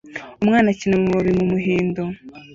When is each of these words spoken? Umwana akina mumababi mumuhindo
Umwana 0.41 0.67
akina 0.73 0.95
mumababi 1.01 1.31
mumuhindo 1.37 2.01